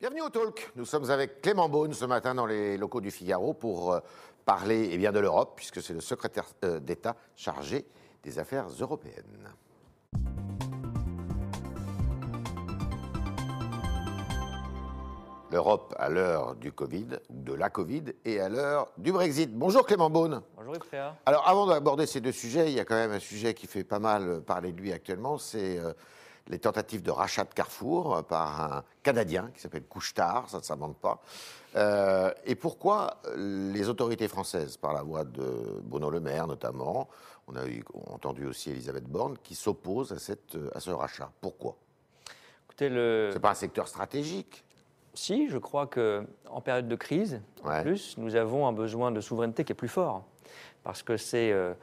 [0.00, 0.72] Bienvenue au Talk.
[0.76, 4.00] Nous sommes avec Clément Beaune ce matin dans les locaux du Figaro pour euh,
[4.46, 7.84] parler eh bien, de l'Europe, puisque c'est le secrétaire euh, d'État chargé
[8.22, 9.52] des affaires européennes.
[15.50, 19.52] L'Europe à l'heure du Covid, de la Covid, et à l'heure du Brexit.
[19.52, 20.40] Bonjour Clément Beaune.
[20.56, 21.12] Bonjour Yves.
[21.26, 23.84] Alors avant d'aborder ces deux sujets, il y a quand même un sujet qui fait
[23.84, 25.92] pas mal parler de lui actuellement, c'est euh,
[26.48, 30.62] les tentatives de rachat de Carrefour euh, par un Canadien qui s'appelle Couchetard, ça ne
[30.62, 31.20] s'invente pas.
[31.76, 37.08] Euh, et pourquoi euh, les autorités françaises, par la voix de Bruno Le Maire notamment,
[37.48, 41.30] on a eu- entendu aussi Elisabeth Borne, qui s'opposent à, cette, à ce rachat?
[41.40, 41.76] Pourquoi?
[42.66, 43.30] Écoutez, le...
[43.32, 44.64] C'est pas un secteur stratégique?
[45.14, 47.78] Si, je crois que en période de crise, Ouais.
[47.80, 50.24] en plus, nous avons un besoin de souveraineté qui est plus fort.
[50.84, 51.74] Parce que c'est, euh,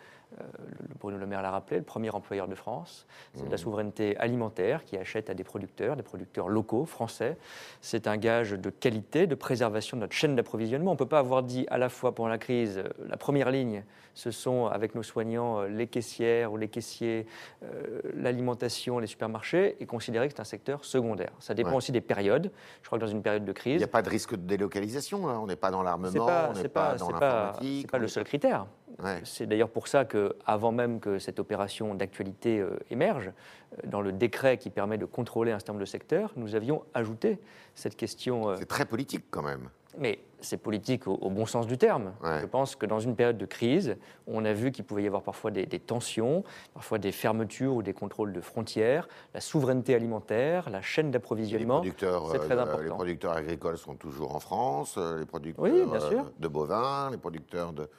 [0.99, 3.05] Bruno Le Maire l'a rappelé, le premier employeur de France.
[3.33, 7.37] C'est de la souveraineté alimentaire qui achète à des producteurs, des producteurs locaux, français.
[7.81, 10.91] C'est un gage de qualité, de préservation de notre chaîne d'approvisionnement.
[10.91, 13.51] On ne peut pas avoir dit à la fois pendant la crise, euh, la première
[13.51, 13.83] ligne,
[14.15, 17.25] ce sont avec nos soignants euh, les caissières ou les caissiers,
[17.63, 21.31] euh, l'alimentation, les supermarchés, et considérer que c'est un secteur secondaire.
[21.39, 21.75] Ça dépend Ouais.
[21.77, 22.51] aussi des périodes.
[22.81, 24.37] Je crois que dans une période de Il crise, n'y a pas de risque de
[24.47, 25.39] délocalisation, là.
[25.39, 27.81] on n'est pas dans l'armement, pas, on n'est pas, pas, dans pas, l'informatique.
[27.81, 28.65] c'est pas on le n'est seul critère.
[29.03, 29.21] Ouais.
[29.25, 33.27] C'est d'ailleurs pour ça que, avant même que cette opération d'actualité euh, émerge,
[33.73, 36.83] euh, dans le décret qui permet de contrôler un certain nombre de secteurs, nous avions
[36.93, 37.37] ajouté
[37.75, 38.49] cette question.
[38.49, 39.69] euh, C'est très politique quand même.
[39.99, 42.13] mais c'est politique au, au bon sens du terme.
[42.23, 42.39] Ouais.
[42.41, 45.21] Je pense que dans une période de crise, on a vu qu'il pouvait y avoir
[45.23, 50.69] parfois des, des tensions, parfois des fermetures ou des contrôles de frontières, la souveraineté alimentaire,
[50.69, 51.81] la chaîne Les d'approvisionnement.
[52.55, 52.95] euh, les important.
[52.95, 55.71] producteurs agricoles sont toujours en France, les producteurs Oui,
[56.39, 57.89] de bovins, les producteurs de.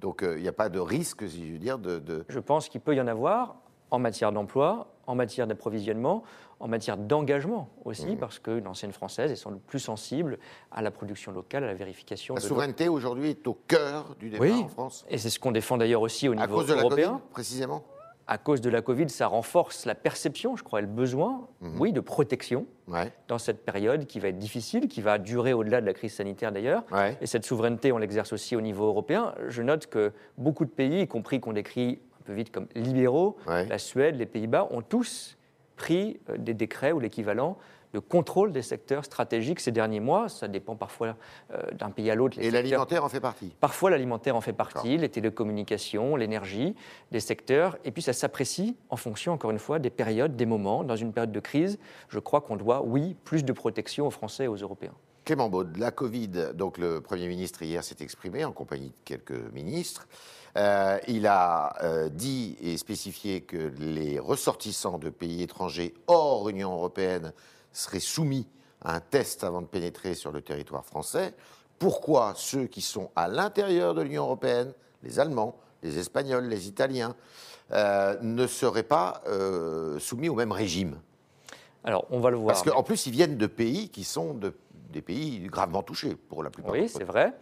[0.00, 1.98] Donc euh, il n'y a pas de risque, si je veux dire, de.
[1.98, 3.56] de- Je pense qu'il peut y en avoir
[3.90, 6.22] en matière d'emploi, en matière d'approvisionnement,
[6.60, 8.18] en matière d'engagement aussi, Mmh.
[8.18, 10.38] parce qu'une ancienne française est sans doute plus sensible
[10.70, 12.34] à la production locale, à la vérification.
[12.34, 14.62] La de- souveraineté aujourd'hui est au cœur du débat Oui.
[14.64, 15.06] en France.
[15.08, 17.08] Et c'est ce qu'on défend d'ailleurs aussi au À niveau cause de la européen.
[17.12, 17.82] Covid, précisément.
[18.28, 21.80] À cause de la Covid, ça renforce la perception, je crois, et le besoin, Mhm.
[21.80, 25.80] oui, de protection Ouais, dans cette période qui va être difficile, qui va durer au-delà
[25.80, 26.84] de la crise sanitaire d'ailleurs.
[26.92, 27.16] ouais.
[27.22, 29.34] Et cette souveraineté, on l'exerce aussi au niveau européen.
[29.48, 33.36] Je note que beaucoup de pays, y compris qu'on décrit un peu vite comme libéraux,
[33.46, 33.66] Ouais.
[33.66, 35.36] la Suède, les Pays-Bas, ont tous
[35.76, 37.56] pris euh, des décrets ou l'équivalent
[37.94, 40.28] de contrôle des secteurs stratégiques ces derniers mois.
[40.28, 41.16] Ça dépend parfois
[41.52, 42.38] euh, d'un pays à l'autre.
[42.40, 43.54] Et l'alimentaire en fait partie.
[43.60, 46.74] Parfois, l'alimentaire en fait partie, les télécommunications, l'énergie,
[47.12, 47.78] des secteurs.
[47.84, 50.84] Et puis, ça s'apprécie en fonction, encore une fois, des périodes, des moments.
[50.84, 51.78] Dans une période de crise,
[52.08, 54.94] je crois qu'on doit, oui, plus de protection aux Français et aux Européens.
[55.24, 59.52] Clément Beaune, la Covid, donc le Premier ministre hier s'est exprimé en compagnie de quelques
[59.52, 60.08] ministres.
[60.56, 66.72] Euh, il a euh, dit et spécifié que les ressortissants de pays étrangers hors Union
[66.72, 67.34] européenne
[67.78, 68.46] seraient soumis
[68.82, 71.34] à un test avant de pénétrer sur le territoire français.
[71.78, 74.72] Pourquoi ceux qui sont à l'intérieur de l'Union européenne,
[75.02, 77.14] les Allemands, les Espagnols, les Italiens,
[77.70, 81.00] euh, ne seraient pas euh, soumis au même régime?
[81.84, 82.48] Alors, on va le voir.
[82.54, 84.54] Parce qu'en plus, ils viennent de pays qui sont de-
[84.90, 86.72] des pays gravement touchés pour la plupart.
[86.72, 87.32] Oui, c'est vrai.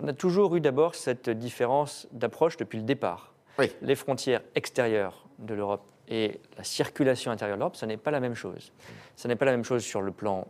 [0.00, 3.32] On a toujours eu d'abord cette différence d'approche depuis le départ.
[3.58, 3.72] Oui.
[3.82, 8.20] Les frontières extérieures de l'Europe et la circulation intérieure de l'Europe, ce n'est pas la
[8.20, 8.72] même chose.
[9.16, 10.46] Ce n'est pas la même chose sur le plan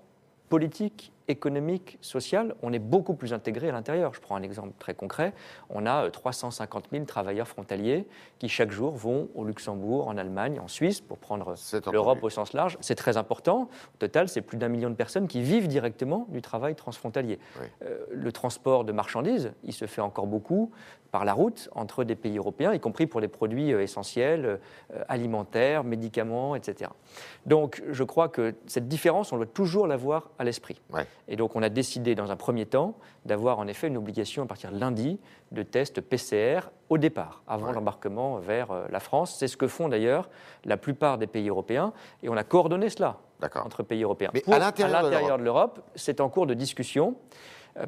[0.49, 2.55] politique, économique, social.
[2.63, 4.15] On est beaucoup plus intégré à l'intérieur.
[4.15, 5.33] Je prends un exemple très concret.
[5.71, 8.07] On a euh, 350 000 travailleurs frontaliers
[8.39, 11.55] qui chaque jour vont au Luxembourg, en Allemagne, en Suisse, pour prendre
[11.93, 12.77] l'Europe au sens large.
[12.81, 13.69] C'est très important.
[13.95, 17.39] Au total, c'est plus d'un million de personnes qui vivent directement du travail transfrontalier.
[17.61, 17.67] Oui.
[17.85, 20.71] Euh, le transport de marchandises, il se fait encore beaucoup
[21.13, 25.05] par la route entre des pays européens, y compris pour les produits euh, essentiels, euh,
[25.09, 26.91] alimentaires, médicaments, etc.
[27.47, 30.81] Donc je crois que cette différence, on doit toujours l'avoir à l'esprit.
[30.91, 31.07] Ouais.
[31.29, 34.47] Et donc on a décidé dans un premier temps d'avoir en effet une obligation à
[34.47, 35.19] partir de lundi
[35.53, 37.73] de tests PCR au départ, avant Ouais.
[37.75, 39.37] l'embarquement vers euh, la France.
[39.39, 40.29] C'est ce que font d'ailleurs
[40.65, 43.19] la plupart des pays européens et on a coordonné cela
[43.65, 44.31] entre pays européens.
[44.35, 45.81] Mais Pour- à l'intérieur de l'Europe.
[45.97, 47.17] c'est en cours de discussion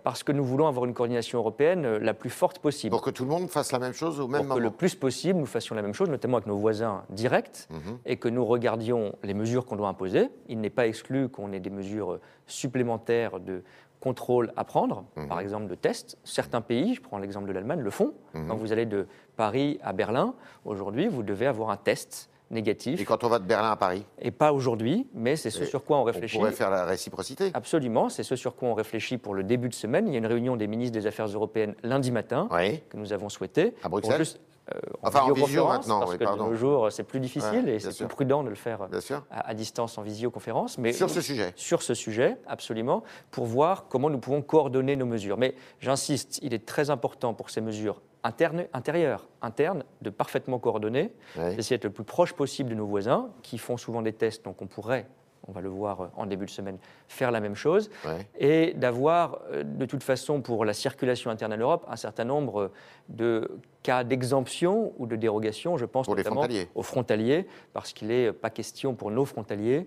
[0.03, 2.91] parce que nous voulons avoir une coordination européenne euh, la plus forte possible.
[2.91, 4.77] Pour que tout le monde fasse la même chose au même Pour que le moment.
[4.77, 7.99] plus possible, nous fassions la même chose, notamment avec nos voisins directs, Mhm.
[8.07, 10.29] et que nous regardions les mesures qu'on doit imposer.
[10.49, 13.63] Il n'est pas exclu qu'on ait des mesures euh, supplémentaires de
[14.01, 15.29] contrôle à prendre, Mhm.
[15.29, 16.19] par exemple de tests.
[16.25, 18.13] Certains pays, je prends l'exemple de l'Allemagne, le font.
[18.35, 18.49] Mhm.
[18.49, 20.35] Quand vous allez de Paris à Berlin,
[20.65, 23.01] aujourd'hui, vous devez avoir un test négatif.
[23.01, 25.67] Et quand on va de Berlin à Paris Et pas aujourd'hui, mais c'est ce Et
[25.67, 26.37] sur quoi on réfléchit.
[26.37, 27.51] On pourrait faire la réciprocité.
[27.55, 30.07] Absolument, c'est ce sur quoi on réfléchit pour le début de semaine.
[30.09, 32.81] Il y a une réunion des ministres des Affaires européennes lundi matin Oui.
[32.89, 33.75] que nous avons souhaité.
[33.83, 34.41] À Bruxelles juste,
[34.75, 36.45] euh, Enfin, en visio maintenant, parce oui, que pardon.
[36.47, 39.23] de nos jours, c'est plus difficile Ouais, et c'est plus prudent de le faire sûr.
[39.31, 40.79] à, à distance en visioconférence.
[40.79, 41.53] Mais Sur ce sujet.
[41.57, 45.37] sur ce sujet, absolument, pour voir comment nous pouvons coordonner nos mesures.
[45.37, 51.13] Mais j'insiste, il est très important pour ces mesures internes, intérieures, internes, de parfaitement coordonner,
[51.37, 51.57] Oui.
[51.57, 54.63] d'essayer d'être le plus proche possible de nos voisins, qui font souvent des tests, donc
[54.63, 55.07] on pourrait,
[55.49, 58.27] on va le voir euh, en début de semaine, faire la même chose, Ouais.
[58.39, 62.71] et d'avoir, euh, de toute façon, pour la circulation interne à l'Europe, un certain nombre
[63.09, 63.51] de
[63.83, 66.69] cas d'exemption ou de dérogation, je pense Pour notamment frontaliers.
[66.75, 69.87] aux frontaliers, parce qu'il n'est pas question pour nos frontaliers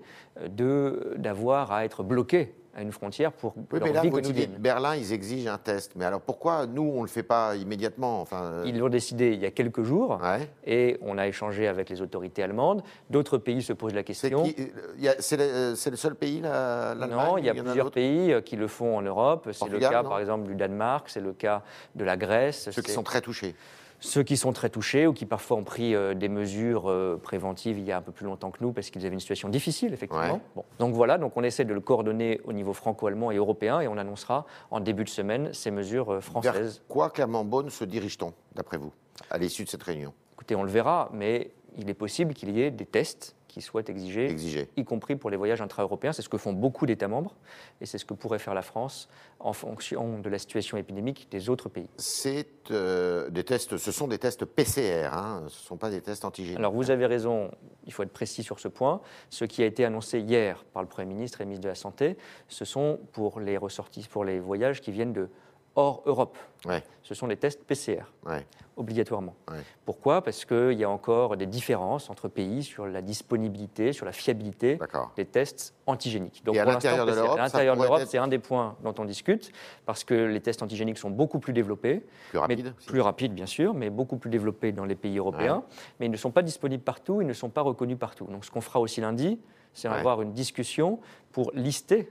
[0.60, 4.18] euh, d'avoir à être bloqués à une frontière pour Oui, leur mais là, vie vous
[4.18, 4.52] nous quotidienne.
[4.52, 5.94] dites, Berlin, ils exigent un test.
[5.96, 9.34] Mais alors pourquoi nous, on ne le fait pas immédiatement enfin, euh, Ils l'ont décidé
[9.34, 10.48] il y a quelques jours ouais.
[10.66, 12.84] et on a échangé avec les autorités allemandes.
[13.10, 14.44] D'autres pays se posent la question.
[14.46, 18.32] euh, c'est le, c'est le seul pays, la- l'Allemagne Non, il y a plusieurs pays
[18.32, 19.50] euh, qui le font en Europe.
[19.54, 21.64] C'est le cas, par exemple, du Danemark, c'est le cas
[21.96, 22.70] de la Grèce.
[22.70, 23.56] Ceux qui sont très touchés.
[24.00, 27.80] Ceux qui sont très touchés ou qui parfois ont pris euh, des mesures euh, préventives
[27.80, 29.94] il y a un peu plus longtemps que nous parce qu'ils avaient une situation difficile,
[29.94, 30.34] effectivement.
[30.34, 30.42] Ouais.
[30.56, 30.64] Bon.
[30.80, 33.98] Donc voilà, donc on essaie de le coordonner au niveau franco-allemand et européen et on
[33.98, 36.84] annoncera en début de semaine ces mesures euh, Vers françaises.
[36.88, 38.94] quoi Clermont Beaune se dirige-t-on, d'après vous,
[39.32, 40.14] à l'issue de cette réunion?
[40.34, 44.30] Écoutez, on le verra, mais il est possible qu'il y ait des tests qui exigés
[44.30, 44.70] Exigés.
[44.76, 46.14] y compris pour les voyages intra-européens.
[46.14, 47.36] C'est ce que font beaucoup d'États membres
[47.82, 49.10] et c'est ce que pourrait faire la France
[49.40, 51.90] en fonction de la situation épidémique des autres pays.
[51.98, 56.02] C'est euh, des tests, ce sont des tests PCR, hein, ce ne sont pas des
[56.02, 56.60] tests antigéniques.
[56.60, 57.52] Alors vous avez raison,
[57.86, 59.02] il faut être précis sur ce point.
[59.30, 61.76] Ce qui a été annoncé hier par le Premier ministre et le ministre de la
[61.76, 62.18] Santé,
[62.48, 65.30] ce sont pour les ressortis, pour les voyages qui viennent de
[65.78, 66.38] hors Europe.
[66.66, 68.46] Ouais, Ce sont des tests PCR, ouais,
[68.76, 69.36] obligatoirement.
[69.52, 69.60] ouais.
[69.86, 70.24] Pourquoi?
[70.24, 74.80] Parce qu'il y a encore des différences entre pays sur la disponibilité, sur la fiabilité
[75.16, 76.44] des tests antigéniques.
[76.52, 79.52] Et à l'intérieur de l'Europe, être- c'est un des points dont on discute,
[79.86, 82.04] parce que les tests antigéniques sont beaucoup plus développés.
[82.32, 82.88] Plus rapide Mais aussi.
[82.88, 85.64] plus rapide, bien sûr, mais beaucoup plus développé dans les pays européens.
[86.00, 88.26] Mais ils ne sont pas disponibles partout, ils ne sont pas reconnus partout.
[88.26, 89.40] Donc ce qu'on fera aussi lundi,
[89.74, 91.00] c'est avoir une discussion
[91.32, 92.10] pour lister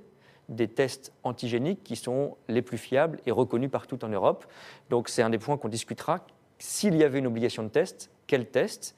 [0.48, 4.46] des tests antigéniques qui sont les plus fiables et reconnus partout en Europe.
[4.90, 6.20] Donc c'est un des points qu'on discutera.
[6.58, 8.96] S'il y avait une obligation de test, quels tests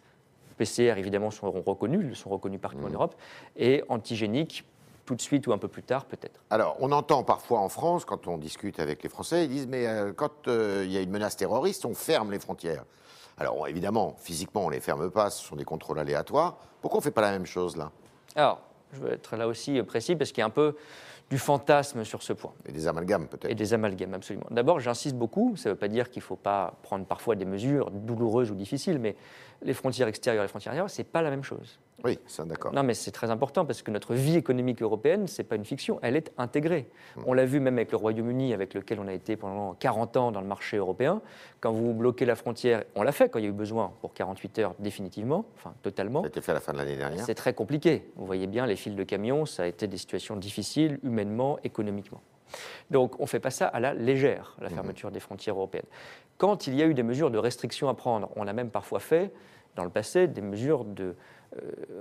[0.59, 2.85] PCR, évidemment, seront reconnus, ils sont reconnus partout Mmh.
[2.85, 3.15] en Europe,
[3.57, 4.65] et antigéniques,
[5.07, 6.41] tout de suite ou un peu plus tard, peut-être.
[6.51, 9.87] Alors, on entend parfois en France, quand on discute avec les Français, ils disent Mais
[9.87, 12.85] euh, quand euh, il y a une menace terroriste, on ferme les frontières.
[13.39, 16.59] Alors, évidemment, physiquement, on ne les ferme pas, ce sont des contrôles aléatoires.
[16.83, 17.91] Pourquoi on ne fait pas la même chose là?
[18.35, 18.61] Alors,
[18.93, 20.75] je veux être là aussi précis parce qu'il y a un peu
[21.31, 22.53] du fantasme sur ce point.
[22.67, 23.55] Et des amalgames, Et peut-être.
[23.55, 24.47] des amalgames, absolument.
[24.51, 27.45] D'abord, j'insiste beaucoup, ça ne veut pas dire qu'il ne faut pas prendre parfois des
[27.45, 29.15] mesures douloureuses ou difficiles, mais
[29.63, 31.79] les frontières extérieures et les frontières intérieures, ce n'est pas la même chose.
[32.05, 32.73] Oui, ça, d'accord.
[32.73, 35.65] Non, mais c'est très important parce que notre vie économique européenne, ce n'est pas une
[35.65, 36.89] fiction, elle est intégrée.
[37.27, 40.33] On l'a vu même avec le Royaume-Uni, avec lequel on a été pendant 40 ans
[40.33, 41.21] dans le marché européen.
[41.61, 44.15] Quand vous bloquez la frontière, on l'a fait quand il y a eu besoin, pour
[44.15, 46.21] 48 heures définitivement, enfin totalement.
[46.21, 47.25] Ça a été fait à la fin de l'année dernière.
[47.25, 48.09] C'est très compliqué.
[48.15, 52.21] Vous voyez bien, les files de camions, ça a été des situations difficiles, humainement, économiquement.
[52.91, 55.85] Donc on ne fait pas ça à la légère, la fermeture des frontières européennes.
[56.39, 59.01] Quand il y a eu des mesures de restriction à prendre, on a même parfois
[59.01, 59.33] fait,
[59.77, 61.15] dans le passé, des mesures de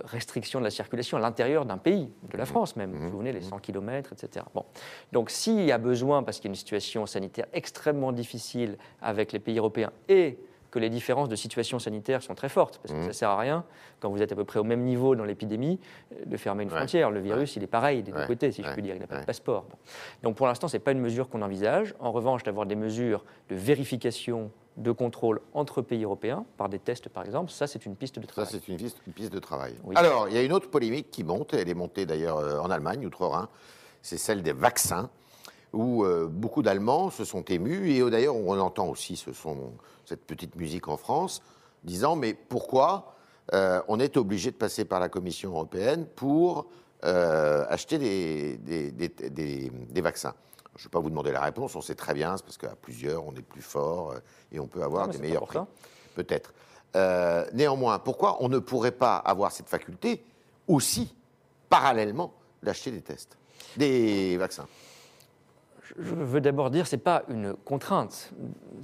[0.05, 2.91] restriction de la circulation à l'intérieur d'un pays, de la France même.
[2.91, 4.45] Vous vous souvenez, les 100 km, etc.
[4.53, 4.65] Bon.
[5.11, 9.31] Donc s'il y a besoin, parce qu'il y a une situation sanitaire extrêmement difficile avec
[9.31, 10.37] les pays européens et
[10.69, 13.37] que les différences de situation sanitaire sont très fortes, parce que ça ne sert à
[13.39, 13.63] rien,
[14.01, 15.79] quand vous êtes à peu près au même niveau dans l'épidémie,
[16.11, 16.75] euh, de fermer une Ouais.
[16.75, 17.09] frontière.
[17.09, 19.21] Le virus, il est pareil des deux côtés, si je puis dire, il n'a pas
[19.21, 19.63] de passeport.
[19.63, 19.77] Bon.
[20.23, 21.95] Donc pour l'instant, ce n'est pas une mesure qu'on envisage.
[22.01, 27.09] En revanche, d'avoir des mesures de vérification, de contrôle entre pays européens, par des tests
[27.09, 28.51] par exemple, ça c'est une piste de Ça, travail.
[28.51, 29.73] c'est une piste, une piste de travail.
[29.83, 29.95] Oui.
[29.97, 32.69] Alors, il y a une autre polémique qui monte, elle est montée d'ailleurs euh, en
[32.69, 33.49] Allemagne, outre-Rhin,
[34.03, 35.09] c'est celle des vaccins,
[35.73, 39.73] où euh, beaucoup d'Allemands se sont émus, et euh, d'ailleurs on entend aussi ce son-
[40.05, 41.41] cette petite musique en France,
[41.83, 43.15] disant mais pourquoi
[43.53, 46.67] euh, on est obligé de passer par la Commission européenne pour
[47.03, 50.33] euh, acheter des, des- des- des- des vaccins?
[50.77, 52.75] Je ne vais pas vous demander la réponse, on sait très bien, c'est parce qu'à
[52.75, 54.19] plusieurs, on est plus fort euh,
[54.51, 55.59] et on peut avoir Non, des meilleurs prix.
[56.15, 56.53] Peut-être.
[56.95, 60.23] Euh, néanmoins, pourquoi on ne pourrait pas avoir cette faculté
[60.67, 61.13] aussi,
[61.69, 63.37] parallèlement, d'acheter des tests,
[63.75, 64.67] des vaccins?
[65.99, 68.31] Je veux d'abord dire, ce n'est pas une contrainte.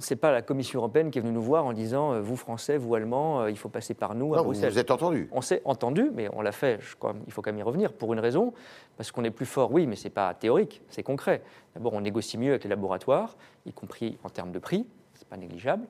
[0.00, 2.34] Ce n'est pas la Commission européenne qui est venue nous voir en disant euh, vous
[2.36, 4.72] Français, vous Allemands, euh, il faut passer par nous à Non, vous Bruxelles.
[4.72, 5.28] vous êtes entendu.
[5.30, 7.92] On s'est entendu, mais on l'a fait, je crois, il faut quand même y revenir,
[7.92, 8.52] pour une raison,
[8.96, 11.42] parce qu'on est plus fort, oui, mais ce n'est pas théorique, c'est concret.
[11.74, 15.28] D'abord, on négocie mieux avec les laboratoires, y compris en termes de prix, ce n'est
[15.30, 15.86] pas négligeable.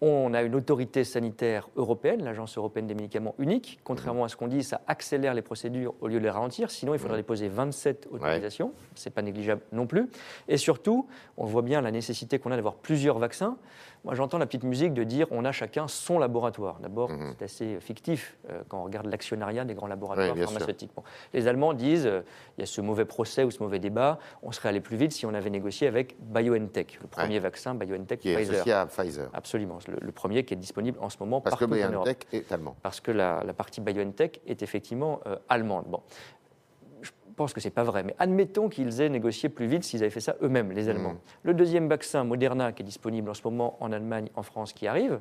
[0.00, 3.80] On a une autorité sanitaire européenne, l'Agence européenne des médicaments unique.
[3.82, 6.70] Contrairement à ce qu'on dit, ça accélère les procédures au lieu de les ralentir.
[6.70, 8.72] Sinon, il faudrait déposer 27 autorisations.
[8.94, 10.08] Ce n'est pas négligeable non plus.
[10.46, 13.56] Et surtout, on voit bien la nécessité qu'on a d'avoir plusieurs vaccins.
[14.04, 16.78] Moi, j'entends la petite musique de dire on a chacun son laboratoire.
[16.80, 17.34] D'abord, mhm.
[17.38, 20.92] c'est assez fictif euh, quand on regarde l'actionnariat des grands laboratoires pharmaceutiques.
[21.34, 22.20] les Allemands disent euh,
[22.56, 25.12] il y a ce mauvais procès ou ce mauvais débat, on serait allé plus vite
[25.12, 28.78] si on avait négocié avec BioNTech, le premier vaccin BioNTech qui est Pfizer.
[28.78, 29.30] à Pfizer.
[29.32, 32.76] Absolument, le, premier qui est disponible en ce moment Parce partout que BioNTech est allemand.
[32.82, 35.86] Parce que la, partie BioNTech est effectivement euh, allemande.
[35.88, 36.02] Bon,
[37.02, 40.00] je pense que ce n'est pas vrai, mais admettons qu'ils aient négocié plus vite s'ils
[40.02, 41.12] avaient fait ça eux-mêmes, les Allemands.
[41.12, 41.20] Mmh.
[41.44, 44.86] Le deuxième vaccin, Moderna, qui est disponible en ce moment en Allemagne, en France, qui
[44.86, 45.20] arrive,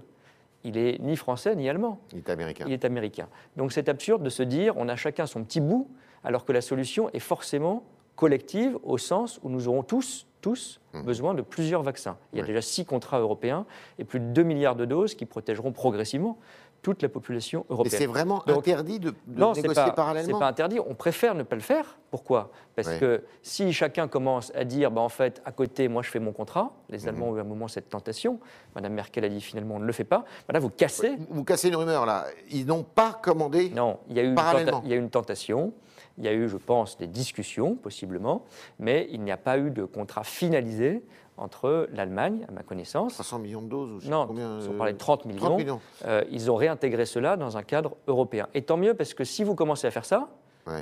[0.64, 2.00] il est ni français ni allemand.
[2.12, 2.66] Il est américain.
[2.68, 3.28] Il est américain.
[3.56, 5.90] Donc c'est absurde de se dire on a chacun son petit bout,
[6.24, 7.84] alors que la solution est forcément
[8.16, 11.02] collective au sens où nous aurons tous, tous mmh.
[11.02, 12.16] besoin de plusieurs vaccins.
[12.32, 13.66] Il y a déjà six contrats européens
[14.00, 16.38] et plus de 2 milliards de doses qui protégeront progressivement
[16.82, 17.92] toute la population européenne.
[17.92, 21.36] Mais c'est vraiment interdit de, de non, négocier pas, parallèlement C'est pas interdit, on préfère
[21.36, 21.98] ne pas le faire.
[22.12, 22.50] Pourquoi?
[22.78, 26.20] Parce que si chacun commence à dire, bah, en fait, à côté, moi je fais
[26.20, 27.08] mon contrat, les mhm.
[27.10, 28.40] Allemands ont eu un moment cette tentation,
[28.74, 31.18] Madame Merkel a dit finalement on ne le fait pas, bah, là vous cassez.
[31.30, 34.82] Vous cassez une rumeur là, ils n'ont pas commandé Non, il y a eu parallèlement.
[34.86, 35.74] il y a eu une tentation.
[36.18, 38.46] Il y a eu, je pense, des discussions, possiblement,
[38.80, 41.04] mais il n'y a pas eu de contrat finalisé
[41.38, 43.14] entre l'Allemagne, à ma connaissance.
[43.14, 45.80] 300 millions de doses ou Non, combien, on parlait de 30 millions.
[46.06, 48.48] Euh, ils ont réintégré cela dans un cadre européen.
[48.56, 50.30] Et tant mieux, parce que si vous commencez à faire ça,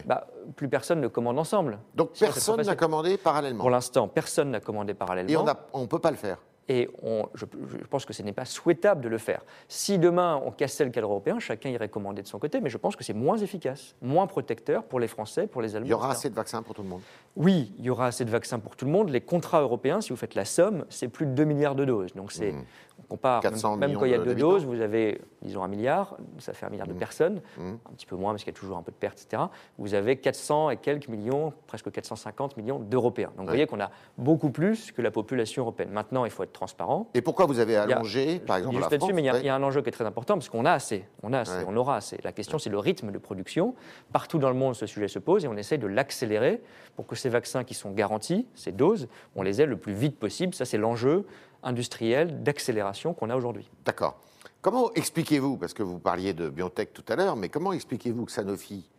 [0.05, 1.79] bah, plus personne ne commande ensemble.
[1.93, 5.45] Donc personne n'a commandé parallèlement Pour l'instant, personne n'a commandé parallèlement.
[5.45, 6.89] Et on ne peut pas le faire et
[7.35, 7.45] je,
[7.89, 9.41] pense que ce n'est pas souhaitable de le faire.
[9.67, 12.77] Si demain on cassait le cadre européen, chacun irait commander de son côté, mais je
[12.77, 15.87] pense que c'est moins efficace, moins protecteur pour les Français, pour les Allemands.
[15.87, 17.01] Il y aura assez de vaccins pour tout le monde
[17.35, 19.09] Oui, il y aura assez de vaccins pour tout le monde.
[19.09, 22.13] Les contrats européens, si vous faites la somme, c'est plus de 2 milliards de doses.
[22.13, 22.63] Donc c'est, mmh.
[22.99, 23.41] On compare,
[23.77, 26.69] même, quand il y a deux doses, vous avez, disons, un milliard, ça fait un
[26.69, 26.97] milliard de mmh.
[26.97, 27.61] personnes, mmh.
[27.61, 29.43] un petit peu moins parce qu'il y a toujours un peu de pertes, etc.
[29.77, 33.31] Vous avez 400 et quelques millions, presque 450 millions d'Européens.
[33.37, 35.89] Donc vous voyez qu'on a beaucoup plus que la population européenne.
[35.91, 37.09] Maintenant, il faut être transparent.
[37.13, 39.81] Et pourquoi vous avez allongé, par exemple, la France mais il y, a, un enjeu
[39.81, 42.19] qui est très important, parce qu'on a assez, on a assez, on aura assez.
[42.23, 43.75] La question, c'est le rythme de production.
[44.11, 46.61] Partout dans le monde, ce sujet se pose et on essaye de l'accélérer
[46.95, 50.17] pour que ces vaccins qui sont garantis, ces doses, on les ait le plus vite
[50.17, 50.53] possible.
[50.53, 51.25] Ça, c'est l'enjeu
[51.65, 53.69] industriel d'accélération qu'on a aujourd'hui.
[53.83, 54.17] D'accord.
[54.61, 58.31] Comment expliquez-vous, parce que vous parliez de biotech tout à l'heure, mais comment expliquez-vous que
[58.31, 58.89] Sanofi,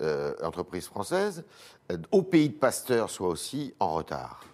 [0.00, 1.44] euh, entreprise française,
[1.92, 4.44] euh, au pays de Pasteur, soit aussi en retard?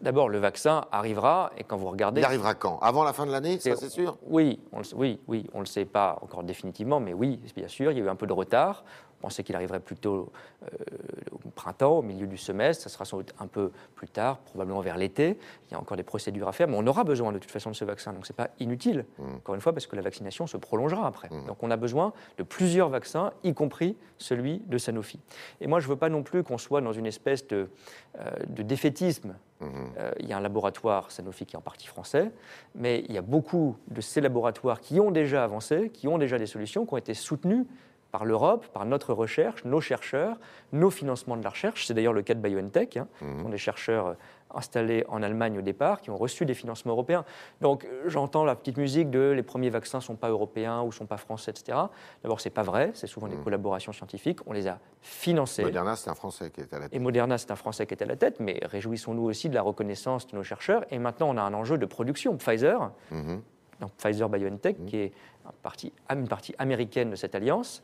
[0.00, 2.20] D'abord, le vaccin arrivera, et quand vous regardez...
[2.20, 2.78] Il arrivera quand?
[2.80, 4.18] Avant la fin de l'année, ça c'est sûr?
[4.26, 7.90] Oui, on oui, oui, on ne le sait pas encore définitivement, mais oui, bien sûr,
[7.90, 8.84] il y a eu un peu de retard.
[9.20, 10.66] On pensait qu'il arriverait plutôt euh,
[11.32, 12.82] au printemps, au milieu du semestre.
[12.82, 15.38] Ça sera sans doute un peu plus tard, probablement vers l'été.
[15.68, 17.70] Il y a encore des procédures à faire, mais on aura besoin de toute façon
[17.70, 18.14] de ce vaccin.
[18.14, 19.34] Donc ce n'est pas inutile, mmh.
[19.36, 21.28] encore une fois, parce que la vaccination se prolongera après.
[21.28, 21.46] Mmh.
[21.46, 25.20] Donc on a besoin de plusieurs vaccins, y compris celui de Sanofi.
[25.60, 27.68] Et moi, je ne veux pas non plus qu'on soit dans une espèce de,
[28.18, 29.34] euh, de défaitisme.
[29.60, 29.66] Mmh.
[29.98, 32.30] Euh, il y a un laboratoire Sanofi qui est en partie français,
[32.74, 36.38] mais il y a beaucoup de ces laboratoires qui ont déjà avancé, qui ont déjà
[36.38, 37.66] des solutions, qui ont été soutenues
[38.10, 40.36] par l'Europe, par notre recherche, nos chercheurs,
[40.72, 41.86] nos financements de la recherche.
[41.86, 42.96] C'est d'ailleurs le cas de BioNTech.
[42.96, 43.08] Hein.
[43.20, 43.36] Mmh.
[43.36, 44.14] Ce sont des chercheurs euh,
[44.54, 47.24] installés en Allemagne au départ qui ont reçu des financements européens.
[47.60, 50.86] Donc euh, j'entends la petite musique de les premiers vaccins ne sont pas européens ou
[50.86, 51.78] ne sont pas français, etc.
[52.22, 52.90] D'abord, ce n'est pas vrai.
[52.94, 53.44] C'est souvent des mmh.
[53.44, 54.40] collaborations scientifiques.
[54.46, 55.62] On les a financés.
[55.62, 56.94] Moderna, c'est un Français qui est à la tête.
[56.94, 58.40] Et Moderna, c'est un Français qui est à la tête.
[58.40, 60.84] Mais réjouissons-nous aussi de la reconnaissance de nos chercheurs.
[60.90, 62.36] Et maintenant, on a un enjeu de production.
[62.36, 62.90] Pfizer.
[63.10, 63.36] Mmh.
[63.80, 65.12] Donc Pfizer BioNTech, qui est
[65.62, 67.82] partie, une partie américaine de cette alliance,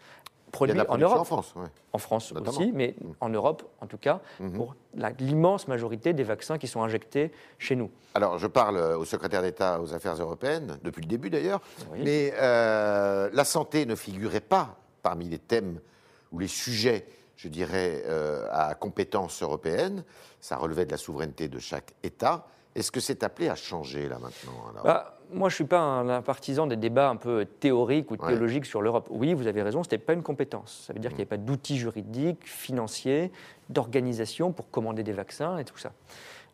[0.52, 1.18] produit en Europe.
[1.18, 1.54] En France,
[1.92, 3.10] En France aussi, mais mm.
[3.20, 4.52] en Europe, en tout cas, mm-hmm.
[4.52, 4.74] pour
[5.18, 7.90] l'immense majorité des vaccins qui sont injectés chez nous.
[8.14, 11.60] Alors, je parle au secrétaire d'État aux Affaires européennes, depuis le début d'ailleurs,
[11.96, 15.80] mais euh, la santé ne figurait pas parmi les thèmes
[16.32, 20.04] ou les sujets, je dirais, euh, à compétence européenne.
[20.40, 22.46] Ça relevait de la souveraineté de chaque État.
[22.74, 24.52] Est-ce que c'est appelé à changer là maintenant
[24.84, 28.66] bah, moi, je ne suis pas un, partisan des débats un peu théoriques ou théologiques
[28.66, 29.08] sur l'Europe.
[29.10, 30.84] Oui, vous avez raison, ce n'était pas une compétence.
[30.86, 33.32] Ça veut dire qu'il n'y avait pas d'outils juridiques, financiers,
[33.68, 35.92] d'organisation pour commander des vaccins et tout ça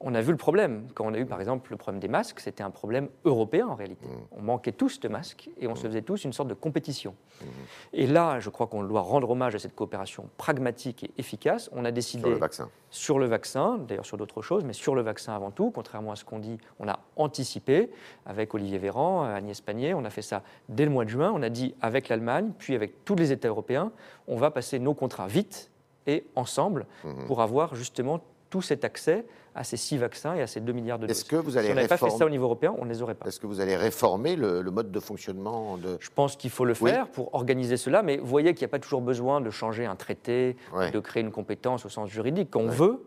[0.02, 0.88] on a vu le problème.
[0.94, 3.74] Quand on a eu par exemple le problème des masques, c'était un problème européen en
[3.74, 4.06] réalité.
[4.06, 4.36] Mmh.
[4.38, 5.90] On manquait tous de masques et on se mmh.
[5.90, 7.14] faisait tous une sorte de compétition.
[7.40, 7.44] Mmh.
[7.92, 11.70] Et là, je crois qu'on doit rendre hommage à cette coopération pragmatique et efficace.
[11.72, 14.94] On a décidé sur le vaccin, sur le vaccin d'ailleurs sur d'autres choses, mais sur
[14.94, 17.90] le vaccin avant tout, contrairement à ce qu'on dit, on a anticipé
[18.26, 21.32] avec Olivier Véran, Agnès Pannier, on a fait ça dès le mois de juin.
[21.34, 23.92] On a dit avec l'Allemagne, puis avec tous les États européens,
[24.26, 25.70] on va passer nos contrats vite
[26.08, 26.86] et ensemble
[27.28, 30.98] pour avoir justement tout cet accès à ces six vaccins et à ces 2 milliards
[30.98, 31.16] de doses.
[31.16, 32.90] Est-ce que vous allez si on n'avait pas fait ça au niveau européen, on ne
[32.90, 33.26] les aurait pas.
[33.26, 35.96] Est-ce que vous allez réformer le, le mode de fonctionnement de...
[36.00, 36.90] Je pense qu'il faut le Oui.
[36.90, 39.84] faire pour organiser cela, mais vous voyez qu'il n'y a pas toujours besoin de changer
[39.84, 40.90] un traité, Ouais.
[40.90, 42.48] de créer une compétence au sens juridique.
[42.50, 43.02] Quand on veut,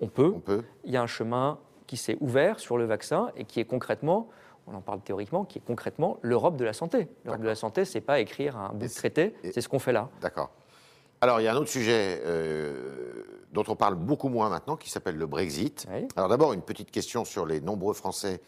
[0.00, 0.32] on peut.
[0.34, 3.60] On peut Il y a un chemin qui s'est ouvert sur le vaccin et qui
[3.60, 4.28] est concrètement,
[4.66, 7.08] on en parle théoriquement, qui est concrètement l'Europe de la santé.
[7.24, 9.92] L'Europe de la santé, c'est pas écrire un bout de traité, c'est ce qu'on fait
[9.92, 10.08] là.
[10.22, 10.50] D'accord.
[11.22, 13.09] Alors, il y a un autre sujet euh,
[13.52, 15.86] dont on parle beaucoup moins maintenant, qui s'appelle le Brexit.
[15.92, 16.06] Oui.
[16.16, 18.40] Alors d'abord, une petite question sur les nombreux Français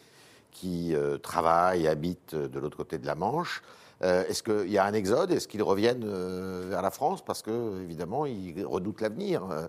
[0.51, 3.61] qui euh, travaillent, habitent euh, de l'autre côté de la Manche.
[4.03, 5.31] Euh, Est-ce qu'il y a un exode?
[5.31, 7.23] Est-ce qu'ils reviennent euh, vers la France?
[7.23, 9.43] Parce que, évidemment, ils redoutent l'avenir.
[9.49, 9.67] Euh,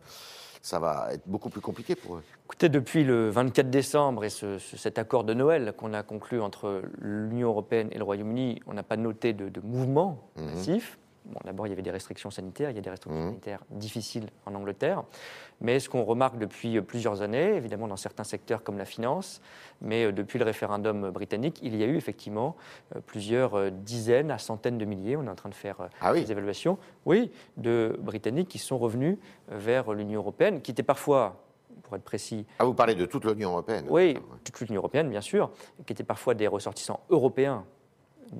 [0.60, 2.22] ça va être beaucoup plus compliqué pour eux.
[2.46, 6.40] Écoutez, depuis le 24 décembre et ce- ce- cet accord de Noël qu'on a conclu
[6.40, 10.44] entre l'Union européenne et le Royaume-Uni, on n'a pas noté de, de mouvement Mhm.
[10.54, 10.98] massif.
[11.26, 13.28] Bon, D'abord, il y avait des restrictions sanitaires, il y a des restrictions Mhm.
[13.30, 15.04] sanitaires difficiles en Angleterre.
[15.62, 19.40] Mais ce qu'on remarque depuis plusieurs années, évidemment dans certains secteurs comme la finance,
[19.80, 22.56] mais euh, depuis le référendum britannique, il y a eu effectivement
[22.94, 25.88] euh, plusieurs euh, dizaines à centaines de milliers, on est en train de faire euh,
[26.02, 26.76] Ah oui des évaluations,
[27.06, 29.16] oui, de Britanniques qui sont revenus
[29.50, 31.40] euh, vers l'Union européenne, qui étaient parfois,
[31.84, 35.22] pour être précis, Ah, vous parlez de toute l'Union européenne oui, toute l'Union européenne, bien
[35.22, 35.50] sûr,
[35.86, 37.64] qui étaient parfois des ressortissants européens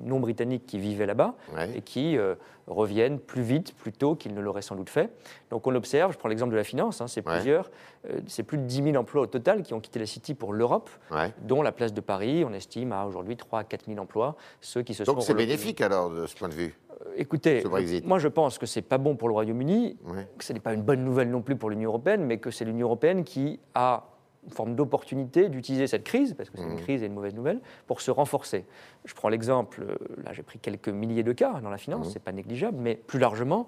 [0.03, 1.69] non britanniques qui vivaient là-bas Ouais.
[1.77, 2.35] et qui euh,
[2.67, 5.11] reviennent plus vite, plus tôt qu'ils ne l'auraient sans doute fait.
[5.51, 7.35] Donc on observe, je prends l'exemple de la finance, hein, c'est Ouais.
[7.35, 7.69] plusieurs,
[8.09, 10.53] euh, c'est plus de 10 000 emplois au total qui ont quitté la City pour
[10.53, 11.33] l'Europe, Ouais.
[11.43, 14.81] dont la place de Paris, on estime à aujourd'hui 3 à 4 000 emplois, ceux
[14.81, 15.13] qui se sont...
[15.13, 16.75] Donc c'est bénéfique alors de ce point de vue.
[17.01, 17.63] Euh, Écoutez,
[18.03, 19.97] moi je pense que c'est pas bon pour le Royaume-Uni,
[20.37, 22.65] que ce n'est pas une bonne nouvelle non plus pour l'Union européenne, mais que c'est
[22.65, 24.03] l'Union européenne qui a
[24.45, 27.59] une forme d'opportunité d'utiliser cette crise, parce que c'est une crise et une mauvaise nouvelle,
[27.87, 28.65] pour se renforcer.
[29.05, 32.11] Je prends l'exemple, euh, là j'ai pris quelques milliers de cas dans la finance, Mhm.
[32.13, 33.67] c'est pas négligeable, mais plus largement,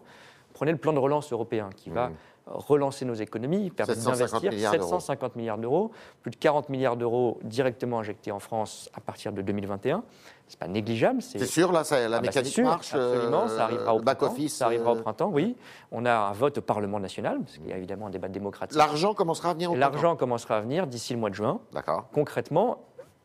[0.53, 2.15] prenez le plan de relance européen qui va Mhm.
[2.50, 5.00] Relancer nos économies, permettre 750 d'investir milliards d'euros.
[5.00, 9.42] 750 milliards d'euros, plus de 40 milliards d'euros directement injectés en France à partir de
[9.42, 10.04] 2021.
[10.48, 13.44] C'est pas négligeable, C'est sûr, là, ça, la ah bah, mécanique c'est sûr, marche Absolument,
[13.44, 14.25] euh, ça arrivera au printemps.
[14.27, 15.58] office, ça arrivera au euh, printemps, oui.
[15.92, 18.77] On a un vote au Parlement national, parce qu'il y a évidemment un débat démocratique.
[18.77, 21.60] L'argent commencera à venir au L'argent commencera à venir d'ici le mois de juin.
[21.74, 22.06] D'accord.
[22.13, 22.80] concrètement,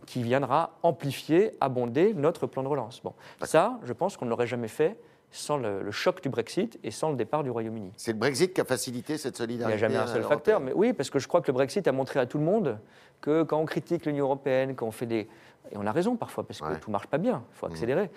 [0.07, 3.01] qui viendra amplifier, abonder notre plan de relance.
[3.03, 4.99] Bon, ça, je pense qu'on ne l'aurait jamais fait
[5.33, 7.93] sans le, le choc du Brexit et sans le départ du Royaume-Uni.
[7.97, 9.77] C'est le Brexit qui a facilité cette Il solidarité.
[9.79, 11.89] n'y a jamais un seul facteur, mais oui, parce que je crois que le Brexit
[11.89, 12.79] a montré à tout le monde
[13.21, 15.29] que quand on critique l'Union européenne, quand on fait des...
[15.71, 16.79] Et on a raison parfois, parce que Ouais.
[16.81, 17.73] tout ne marche pas bien, il faut Mhm.
[17.73, 18.11] accélérer.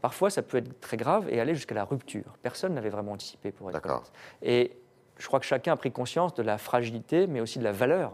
[0.00, 2.36] Parfois, ça peut être très grave et aller jusqu'à la rupture.
[2.42, 3.98] Personne n'avait vraiment anticipé pour être D'accord.
[3.98, 4.12] honnête.
[4.42, 4.76] Et
[5.18, 8.12] je crois que chacun a pris conscience de la fragilité, mais aussi de la valeur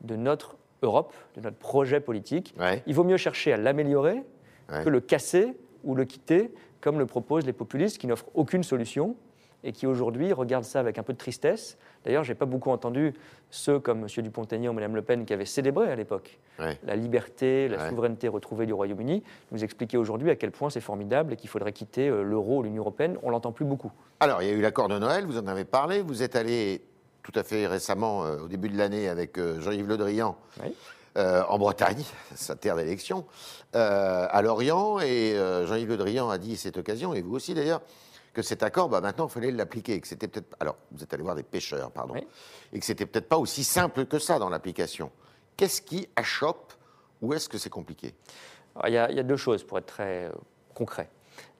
[0.00, 2.54] de notre Europe, de notre projet politique.
[2.58, 2.82] Ouais.
[2.86, 4.22] Il vaut mieux chercher à l'améliorer
[4.70, 4.82] Ouais.
[4.82, 6.50] que le casser ou le quitter,
[6.86, 9.16] comme le proposent les populistes qui n'offrent aucune solution
[9.64, 11.78] et qui aujourd'hui regardent ça avec un peu de tristesse.
[12.04, 13.12] D'ailleurs, je n'ai pas beaucoup entendu
[13.50, 14.06] ceux comme M.
[14.22, 16.78] Dupont-Aignan ou Mme Le Pen qui avaient célébré à l'époque Ouais.
[16.84, 17.88] la liberté, la Ouais.
[17.88, 21.72] souveraineté retrouvée du Royaume-Uni, nous expliquer aujourd'hui à quel point c'est formidable et qu'il faudrait
[21.72, 23.18] quitter euh, l'euro ou l'Union européenne.
[23.24, 23.90] On l'entend plus beaucoup.
[24.20, 26.02] Alors, il y a eu l'accord de Noël, vous en avez parlé.
[26.02, 26.82] Vous êtes allé
[27.24, 30.72] tout à fait récemment, euh, au début de l'année, avec euh, Jean-Yves Le Drian Oui.
[31.16, 32.02] Euh, en Bretagne,
[32.34, 33.26] sa terre d'élection,
[33.74, 35.00] euh, à Lorient.
[35.00, 37.82] Et euh, Jean-Yves Le Drian a dit à cette occasion, et vous aussi d'ailleurs,
[38.34, 39.98] que cet accord, bah, maintenant, il fallait l'appliquer.
[40.00, 40.54] Que c'était peut-être.
[40.60, 42.14] Alors, vous êtes allé voir des pêcheurs, pardon.
[42.14, 42.26] Oui.
[42.72, 45.10] Et que c'était peut-être pas aussi simple que ça dans l'application.
[45.56, 46.74] Qu'est-ce qui achoppe
[47.22, 48.14] ou est-ce que c'est compliqué?
[48.74, 50.30] Alors, il, y a, il y a deux choses pour être très
[50.74, 51.08] concret.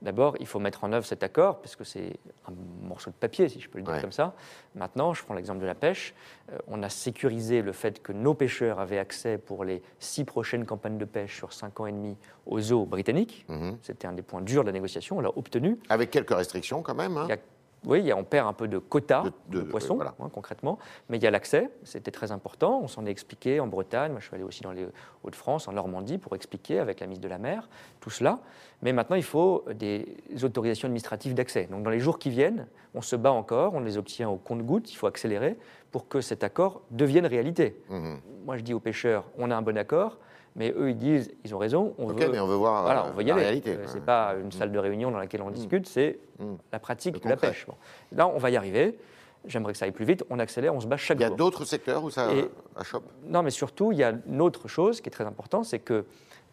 [0.03, 2.53] D'abord, il faut mettre en œuvre cet accord, parce que c'est un
[2.87, 4.01] morceau de papier, si je peux le dire Ouais.
[4.01, 4.35] comme ça.
[4.75, 6.15] Maintenant, je prends l'exemple de la pêche.
[6.53, 10.65] Euh, on a sécurisé le fait que nos pêcheurs avaient accès pour les six prochaines
[10.67, 13.45] campagnes de pêche sur cinq ans et demi aux eaux britanniques.
[13.49, 13.79] Mhm.
[13.83, 15.79] C'était un des points durs de la négociation, on l'a obtenu.
[15.89, 17.17] Avec quelques restrictions quand même.
[17.17, 17.25] hein.
[17.27, 17.39] Il y a-
[17.87, 20.15] oui, on perd un peu de quotas De- de, de- poissons, voilà.
[20.21, 22.81] hein, concrètement, mais il y a l'accès, c'était très important.
[22.83, 24.87] On s'en est expliqué en Bretagne, moi je suis allé aussi dans les
[25.25, 27.69] Hauts-de-France, en Normandie, pour expliquer avec la ministre de la Mer
[28.01, 28.41] tout cela.
[28.83, 30.05] Mais maintenant, il faut des
[30.43, 31.67] autorisations administratives d'accès.
[31.71, 34.93] Donc dans les jours qui viennent, on se bat encore, on les obtient au compte-gouttes,
[34.93, 35.57] il faut accélérer
[35.93, 37.81] pour que cet accord devienne réalité.
[37.89, 38.19] Mhm.
[38.45, 40.19] Moi je dis aux pêcheurs, on a un bon accord,
[40.57, 43.05] mais eux ils disent, ils ont raison, on Ok, veut mais on veut voir voilà,
[43.05, 43.43] euh, on veut y la aller.
[43.45, 43.73] réalité.
[43.75, 43.87] Euh, quoi.
[43.89, 46.57] c'est pas une salle de réunion dans laquelle on discute, c'est Mm.
[46.73, 47.65] la pratique de la pêche.
[47.67, 47.73] Bon.
[48.13, 48.99] Là, on va y arriver.
[49.47, 50.23] J'aimerais que ça aille plus vite.
[50.29, 51.37] On accélère, on se bat chaque Il y a jour.
[51.39, 52.29] d'autres secteurs où ça
[52.75, 55.79] achoppe Non, mais surtout, il y a une autre chose qui est très importante, c'est
[55.79, 56.05] que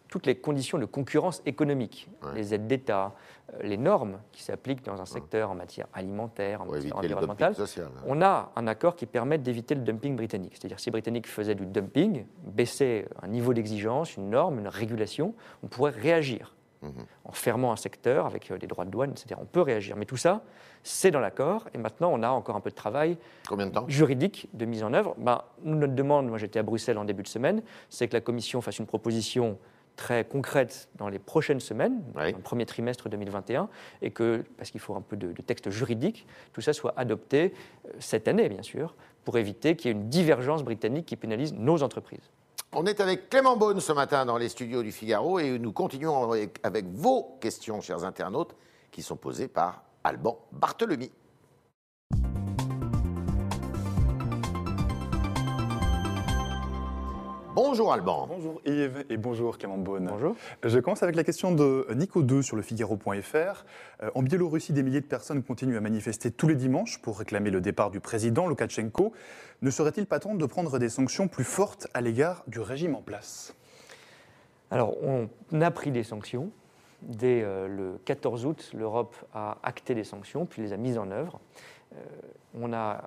[0.08, 2.34] toutes les conditions de concurrence économique, Ouais.
[2.36, 3.12] les aides d'État,
[3.54, 7.88] euh, les normes qui s'appliquent dans un secteur en matière alimentaire, en matière environnementale, social.
[8.06, 10.52] on a un accord qui permet d'éviter le dumping britannique.
[10.58, 15.34] C'est-à-dire si les Britanniques faisaient du dumping, baissaient un niveau d'exigence, une norme, une régulation,
[15.62, 16.54] on pourrait réagir
[17.24, 19.40] en fermant un secteur avec des droits de douane, etc.
[19.40, 19.96] On peut réagir.
[19.96, 20.42] Mais tout ça,
[20.82, 21.66] c'est dans l'accord.
[21.72, 23.16] Et maintenant, on a encore un peu de travail
[23.48, 23.86] Combien de temps?
[23.88, 25.14] juridique de mise en œuvre.
[25.16, 28.60] Ben, notre demande, moi j'étais à Bruxelles en début de semaine, c'est que la Commission
[28.60, 29.58] fasse une proposition
[29.96, 32.32] très concrète dans les prochaines semaines, Oui.
[32.32, 33.68] dans le premier trimestre 2021,
[34.02, 37.54] et que, parce qu'il faut un peu de, de texte juridique, tout ça soit adopté
[37.86, 41.52] euh, cette année, bien sûr, pour éviter qu'il y ait une divergence britannique qui pénalise
[41.54, 42.30] nos entreprises.
[42.72, 46.30] On est avec Clément Beaune ce matin dans les studios du Figaro et nous continuons
[46.32, 48.56] avec, avec vos questions, chers internautes,
[48.90, 51.10] qui sont posées par Alban Barthelemy.
[57.54, 58.26] Bonjour Alban.
[58.26, 60.08] Bonjour Yves et bonjour Clément Beaune.
[60.10, 60.34] Bonjour.
[60.64, 63.64] Je commence avec la question de Nico 2 sur le Figaro.fr.
[64.02, 67.50] Euh, en Biélorussie, des milliers de personnes continuent à manifester tous les dimanches pour réclamer
[67.50, 69.12] le départ du président Loukachenko.
[69.62, 73.02] Ne serait-il pas temps de prendre des sanctions plus fortes à l'égard du régime en
[73.02, 73.54] place?
[74.72, 75.28] Alors, on
[75.60, 76.50] a pris des sanctions.
[77.02, 81.10] Dès euh, le 14 août, l'Europe a acté des sanctions, puis les a mises en
[81.12, 81.38] œuvre.
[81.94, 81.98] Euh,
[82.60, 83.04] on, a,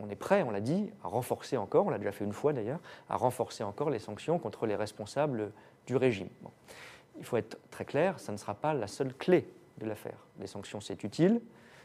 [0.00, 2.52] on est prêt, on l'a dit, à renforcer encore, on l'a déjà fait une fois
[2.52, 5.52] d'ailleurs, à renforcer encore les sanctions contre les responsables
[5.86, 6.28] du régime.
[7.18, 10.18] Il faut être très clair, ça ne sera pas la seule clé de l'affaire.
[10.40, 11.40] Les sanctions, c'est utile,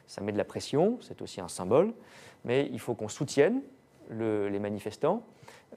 [0.08, 1.94] ça met de la pression, c'est aussi un symbole,
[2.46, 3.62] mais il faut qu'on soutienne
[4.10, 5.24] le- les manifestants.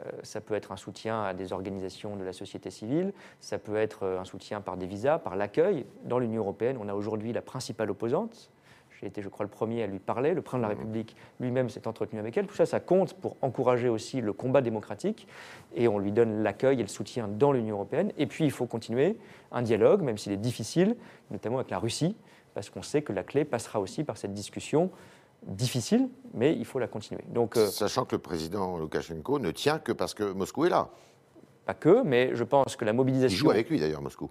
[0.07, 3.77] Euh, ça peut être un soutien à des organisations de la société civile, ça peut
[3.77, 5.85] être euh, un soutien par des visas, par l'accueil.
[6.05, 8.51] Dans l'Union européenne, on a aujourd'hui la principale opposante.
[9.03, 10.33] J'ai été, je crois, le premier à lui parler.
[10.33, 12.47] Le président de la République lui-même s'est entretenu avec elle.
[12.47, 15.27] Tout ça, ça compte pour encourager aussi le combat démocratique.
[15.75, 18.13] Et on lui donne l'accueil et le soutien dans l'Union européenne.
[18.17, 19.19] Et puis, il faut continuer
[19.51, 20.95] un dialogue, même s'il est difficile,
[21.33, 22.15] notamment avec la Russie,
[22.55, 24.91] parce qu'on sait que la clé passera aussi par cette discussion
[25.45, 27.23] difficile, mais il faut la continuer.
[27.31, 30.89] Donc, euh, Sachant que le président Loukachenko ne tient que parce que Moscou est là.
[31.67, 33.37] pas que, mais je pense que la Il mobilisation.
[33.37, 34.31] joue avec lui d'ailleurs, Moscou.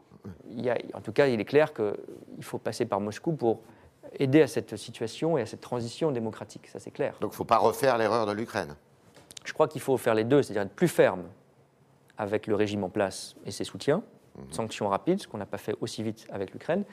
[0.49, 1.93] il y a- en tout cas, il est clair qu'il
[2.43, 3.59] faut passer par Moscou pour
[4.19, 6.67] aider à cette situation et à cette transition démocratique.
[6.67, 7.15] Ça, c'est clair.
[7.21, 8.75] Donc il ne faut pas refaire l'erreur de l'Ukraine.
[9.43, 11.23] Je crois qu'il faut faire les deux, c'est-à-dire être plus ferme
[12.17, 14.03] avec le régime en place et ses soutiens,
[14.51, 16.83] sanctions rapides, ce qu'on n'a pas fait aussi vite avec l'Ukraine,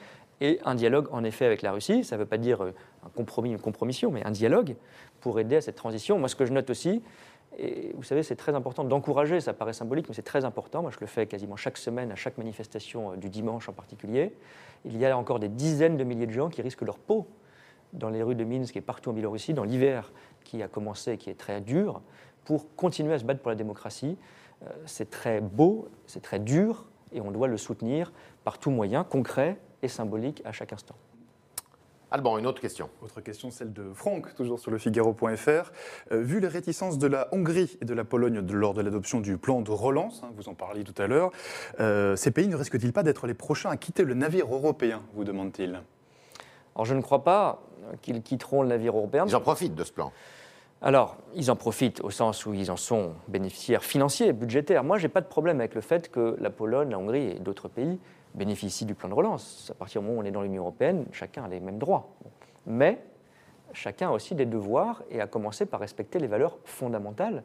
[0.41, 2.03] et un dialogue en effet avec la Russie.
[2.03, 2.73] Ça ne veut pas dire euh,
[3.05, 4.75] un compromis, une compromission, mais un dialogue
[5.19, 6.17] pour aider à cette transition.
[6.17, 7.01] Moi, ce que je note aussi,
[7.57, 10.81] et vous savez, c'est très important d'encourager, ça paraît symbolique, mais c'est très important.
[10.81, 14.33] Moi, je le fais quasiment chaque semaine, à chaque manifestation euh, du dimanche en particulier.
[14.85, 17.27] Il y a encore des dizaines de milliers de gens qui risquent leur peau
[17.91, 20.11] dans les rues de Minsk et partout en Biélorussie, dans l'hiver
[20.43, 22.01] qui a commencé et qui est très dur,
[22.45, 24.17] pour continuer à se battre pour la démocratie.
[24.63, 29.03] Euh, C'est très beau, c'est très dur, et on doit le soutenir par tout moyen,
[29.03, 30.95] concret et symbolique à chaque instant.
[32.11, 32.89] Alban, une autre question.
[33.03, 35.71] Autre question, celle de Franck, toujours sur le Figaro.fr.
[36.11, 39.19] Euh, vu les réticences de la Hongrie et de la Pologne de- lors de l'adoption
[39.19, 41.29] du plan de relance, hein, vous en parliez tout à l'heure,
[41.79, 45.23] euh, ces pays ne risquent-ils pas d'être les prochains à quitter le navire européen, vous
[45.23, 45.81] demande-t-il
[46.75, 47.61] Alors je ne crois pas
[48.01, 49.25] qu'ils quitteront le navire européen.
[49.27, 50.11] Ils en profitent de ce plan.
[50.81, 54.83] Alors, ils en profitent au sens où ils en sont bénéficiaires financiers, budgétaires.
[54.83, 57.39] Moi, je n'ai pas de problème avec le fait que la Pologne, la Hongrie et
[57.39, 57.99] d'autres pays
[58.39, 59.67] bénéficient du plan de relance.
[59.69, 62.09] À partir du moment où on est dans l'Union européenne, chacun a les mêmes droits.
[62.65, 63.03] Mais
[63.73, 67.43] chacun a aussi des devoirs, et à commencer par respecter les valeurs fondamentales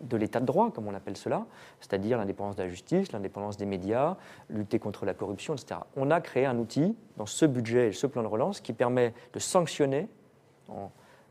[0.00, 1.46] de l'état de droit, comme on appelle cela,
[1.80, 4.16] c'est-à-dire l'indépendance de la justice, l'indépendance des médias,
[4.50, 5.80] lutter contre la corruption, etc.
[5.96, 9.14] On a créé un outil dans ce budget et ce plan de relance qui permet
[9.32, 10.08] de sanctionner
[10.68, 10.90] en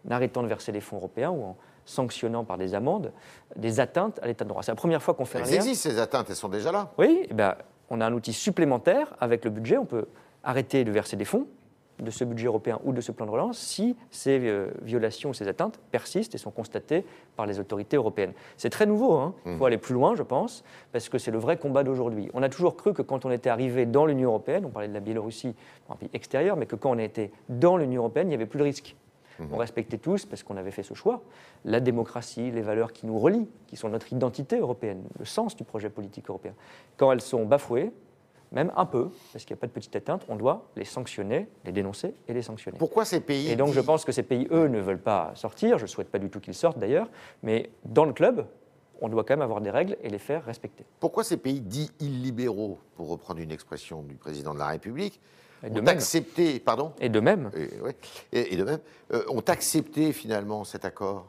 [0.09, 3.11] arrêtant de verser les fonds européens ou en sanctionnant par des amendes
[3.57, 4.63] des atteintes à l'état de droit.
[4.63, 5.55] C'est la première fois qu'on fait un Elles lien.
[5.57, 6.91] existent, ces atteintes, elles sont déjà là.
[6.97, 7.55] Oui, eh ben,
[7.93, 9.77] on a un outil supplémentaire avec le budget.
[9.77, 10.07] On peut
[10.43, 11.47] arrêter de verser des fonds
[11.99, 15.33] de ce budget européen ou de ce plan de relance si ces euh, violations ou
[15.35, 18.33] ces atteintes persistent et sont constatées par les autorités européennes.
[18.57, 19.35] C'est très nouveau, hein.
[19.45, 22.31] il faut aller plus loin, je pense, parce que c'est le vrai combat d'aujourd'hui.
[22.33, 24.93] On a toujours cru que quand on était arrivé dans l'Union européenne, on parlait de
[24.93, 25.53] la Biélorussie,
[25.87, 28.59] un pays extérieur, mais que quand on était dans l'Union européenne, il n'y avait plus
[28.59, 28.95] de risque.
[29.51, 31.21] On respectait tous, parce qu'on avait fait ce choix,
[31.65, 35.63] la démocratie, les valeurs qui nous relient, qui sont notre identité européenne, le sens du
[35.63, 36.53] projet politique européen.
[36.97, 37.91] Quand elles sont bafouées,
[38.51, 41.47] même un peu, parce qu'il n'y a pas de petite atteinte, on doit les sanctionner,
[41.65, 42.77] les dénoncer et les sanctionner.
[42.77, 45.79] Pourquoi ces pays Et donc je pense que ces pays, eux, ne veulent pas sortir,
[45.79, 47.09] je ne souhaite pas du tout qu'ils sortent d'ailleurs,
[47.41, 48.45] mais dans le club,
[49.01, 50.85] on doit quand même avoir des règles et les faire respecter.
[50.99, 55.19] Pourquoi ces pays dits illibéraux, pour reprendre une expression du président de la République,
[55.63, 55.95] Et de ont même.
[55.95, 57.95] accepté, pardon, Et de même, et, ouais,
[58.31, 58.79] et- et de même,
[59.13, 61.25] euh, ont accepté finalement cet accord?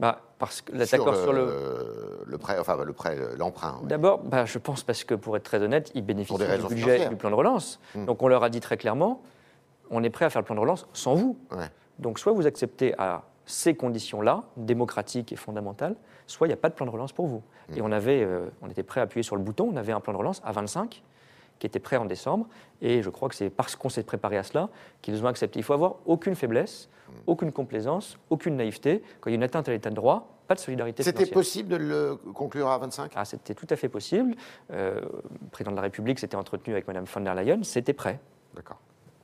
[0.00, 2.20] Bah, parce que l'accord sur le...
[2.24, 3.80] le prêt, enfin le prêt, l'emprunt.
[3.82, 7.16] D'abord, bah, je pense parce que pour être très honnête, ils bénéficient du budget du
[7.16, 7.80] plan de relance.
[7.94, 8.04] Mm.
[8.04, 9.22] Donc on leur a dit très clairement,
[9.90, 11.36] on est prêt à faire le plan de relance sans vous.
[11.50, 11.66] Ouais.
[11.98, 15.96] Donc soit vous acceptez à ces conditions-là, démocratiques et fondamentales,
[16.28, 17.42] soit il n'y a pas de plan de relance pour vous.
[17.70, 17.74] Mm.
[17.78, 20.00] Et on, avait, euh, on était prêt à appuyer sur le bouton, on avait un
[20.00, 21.02] plan de relance à 25
[21.58, 22.46] qui était prêt en décembre.
[22.80, 24.68] Et je crois que c'est parce qu'on s'est préparé à cela
[25.02, 25.58] qu'ils ont accepté.
[25.58, 26.88] Il faut avoir aucune faiblesse,
[27.26, 29.02] aucune complaisance, aucune naïveté.
[29.20, 31.68] Quand il y a une atteinte à l'état de droit, pas de solidarité C'était possible
[31.68, 34.34] de le conclure à 25 ah, C'était tout à fait possible.
[34.72, 38.18] Euh, le président de la République s'était entretenu avec Mme von der Leyen, c'était prêt.
[38.54, 38.78] D'accord.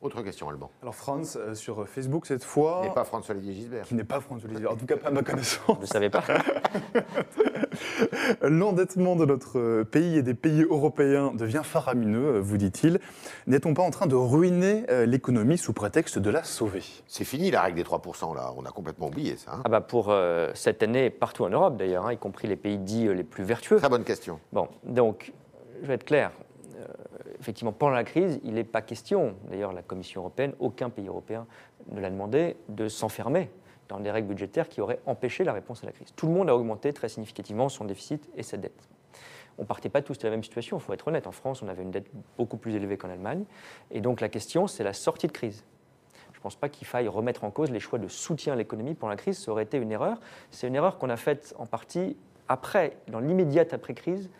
[0.05, 0.71] Autre question, Alban.
[0.83, 2.83] Alors, France, euh, sur Facebook cette fois.
[2.83, 3.87] Qui n'est pas François-Olivier Gisbert.
[3.87, 5.79] Qui n'est pas François-Olivier Gisbert, en tout cas pas à ma connaissance.
[5.79, 6.23] Je ne savais pas.
[8.43, 13.01] L'endettement de notre pays et des pays européens devient faramineux, vous dit-il.
[13.47, 16.83] N'est-on pas en train de ruiner euh, l'économie sous prétexte de la sauver?
[17.07, 18.53] C'est fini la règle des 3%, là.
[18.59, 19.53] On a complètement oublié ça.
[19.55, 19.62] Hein.
[19.64, 22.77] ah bah pour euh, cette année, partout en Europe d'ailleurs, hein, y compris les pays
[22.77, 23.79] dits les plus vertueux.
[23.79, 24.38] Très bonne question.
[24.53, 25.33] Bon, donc,
[25.81, 26.31] je vais être clair
[27.44, 31.46] effectivement, pendant la crise, il n'est pas question, d'ailleurs la Commission européenne, aucun pays européen
[31.90, 33.50] ne l'a demandé, de s'enfermer
[33.88, 36.09] dans des règles budgétaires qui auraient empêché la réponse à la crise.
[36.16, 38.88] Tout le monde a augmenté très significativement son déficit et sa dette.
[39.59, 41.26] On ne partait pas tous de la même situation, il faut être honnête.
[41.26, 42.07] En France, on avait une dette
[42.38, 43.44] beaucoup plus élevée qu'en Allemagne.
[43.90, 45.64] Et donc la question, c'est la sortie de crise.
[46.33, 48.94] Je ne pense pas qu'il faille remettre en cause les choix de soutien à l'économie
[48.94, 49.38] pendant la crise.
[49.38, 50.18] Ça aurait été une erreur.
[50.50, 52.16] C'est une erreur qu'on a faite en partie
[52.48, 54.30] après, dans l'immédiate après-crise,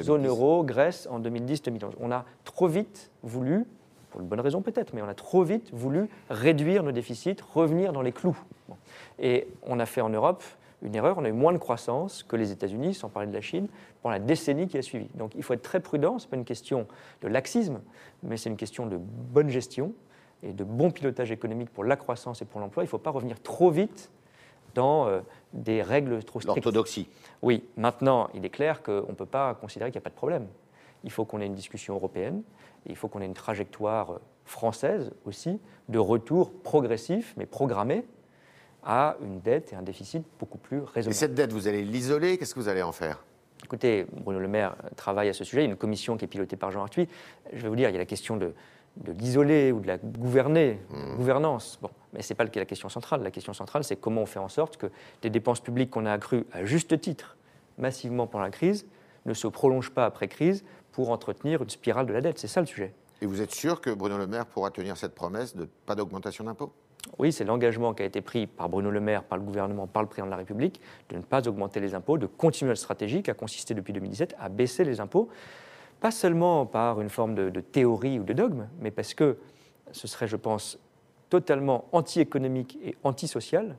[0.00, 1.92] zone euro, Grèce en 2010-2011.
[2.00, 3.64] On a trop vite voulu,
[4.10, 7.92] pour une bonne raison peut-être, mais on a trop vite voulu réduire nos déficits, revenir
[7.92, 8.38] dans les clous.
[9.18, 10.42] Et on a fait en Europe
[10.82, 13.40] une erreur, on a eu moins de croissance que les États-Unis, sans parler de la
[13.40, 13.66] Chine,
[14.02, 15.08] pendant la décennie qui a suivi.
[15.14, 16.86] Donc il faut être très prudent, ce n'est pas une question
[17.22, 17.80] de laxisme,
[18.22, 19.92] mais c'est une question de bonne gestion
[20.42, 22.82] et de bon pilotage économique pour la croissance et pour l'emploi.
[22.82, 24.10] Il ne faut pas revenir trop vite
[24.76, 25.20] dans euh,
[25.52, 26.64] des règles trop strictes.
[26.64, 27.08] L'orthodoxie.
[27.42, 30.14] Oui, maintenant, il est clair qu'on ne peut pas considérer qu'il n'y a pas de
[30.14, 30.46] problème.
[31.02, 32.42] Il faut qu'on ait une discussion européenne,
[32.86, 35.58] et il faut qu'on ait une trajectoire euh, française aussi
[35.88, 38.04] de retour progressif, mais programmé,
[38.84, 41.10] à une dette et un déficit beaucoup plus raisonnable.
[41.10, 42.38] Et cette dette, vous allez l'isoler?
[42.38, 43.24] Qu'est-ce que vous allez en faire?
[43.64, 45.62] Écoutez, Bruno Le Maire travaille à ce sujet.
[45.62, 47.08] Il y a une commission qui est pilotée par Jean Arthuis.
[47.52, 48.54] Je vais vous dire, il y a la question de
[48.96, 51.16] de l'isoler ou de la gouverner, mmh.
[51.16, 51.78] gouvernance.
[51.80, 53.22] Bon, mais ce n'est pas la question centrale.
[53.22, 54.86] La question centrale, c'est comment on fait en sorte que
[55.22, 57.36] des dépenses publiques qu'on a accrues à juste titre
[57.78, 58.86] massivement pendant la crise
[59.26, 62.38] ne se prolongent pas après crise pour entretenir une spirale de la dette.
[62.38, 62.94] C'est ça le sujet.
[63.20, 66.44] Et vous êtes sûr que Bruno Le Maire pourra tenir cette promesse de pas d'augmentation
[66.44, 66.72] d'impôts?
[67.18, 70.02] Oui, c'est l'engagement qui a été pris par Bruno Le Maire, par le gouvernement, par
[70.02, 73.22] le président de la République, de ne pas augmenter les impôts, de continuer la stratégie
[73.22, 75.28] qui a consisté depuis 2017 à baisser les impôts
[76.00, 79.38] pas seulement par une forme de, théorie ou de dogme, mais parce que
[79.92, 80.78] ce serait, je pense,
[81.30, 83.76] totalement anti-économique et antisocial,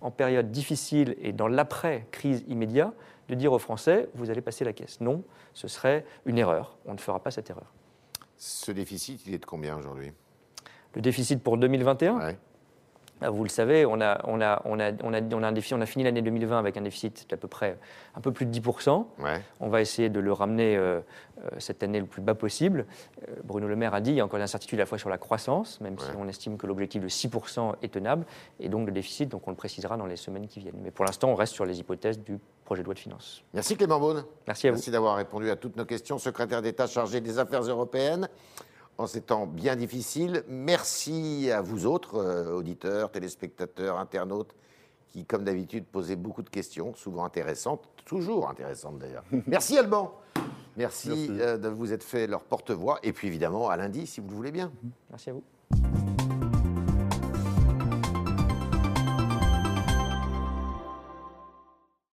[0.00, 2.92] en période difficile et dans l'après-crise immédiat,
[3.28, 5.00] de dire aux Français, vous allez passer la caisse.
[5.00, 5.24] Non,
[5.54, 6.76] ce serait une erreur.
[6.84, 7.72] On ne fera pas cette erreur.
[8.36, 10.12] Ce déficit, il est de combien aujourd'hui?
[10.94, 12.32] Le déficit pour 2021 ah,
[13.20, 15.76] vous le savez, on a, on a, on a, on a, on a, un déficit,
[15.76, 17.78] on a fini l'année 2020 avec un déficit d'à peu près
[18.14, 19.06] un peu plus de 10%.
[19.60, 21.00] On va essayer de le ramener euh,
[21.42, 22.86] euh, cette année le plus bas possible.
[23.28, 24.98] Euh, Bruno Le Maire a dit qu'il y a encore une incertitude à la fois
[24.98, 28.24] sur la croissance, même si on estime que l'objectif de 6% est tenable,
[28.60, 30.80] et donc le déficit, donc on le précisera dans les semaines qui viennent.
[30.82, 33.42] Mais pour l'instant, on reste sur les hypothèses du projet de loi de finances.
[33.52, 34.24] Merci Clément Beaune.
[34.46, 34.76] Merci à vous.
[34.76, 36.18] Merci d'avoir répondu à toutes nos questions.
[36.18, 38.28] Secrétaire d'État chargé des affaires européennes
[38.98, 40.44] en ces temps bien difficiles.
[40.48, 44.54] Merci à vous autres, euh, auditeurs, téléspectateurs, internautes,
[45.08, 49.24] qui, comme d'habitude, posaient beaucoup de questions, souvent intéressantes, toujours intéressantes d'ailleurs.
[49.46, 50.12] Merci Alban.
[50.76, 51.28] Merci, Merci.
[51.40, 52.98] Euh, de vous être fait leur porte-voix.
[53.02, 54.72] Et puis évidemment, à lundi, si vous le voulez bien.
[55.10, 55.42] Merci à vous.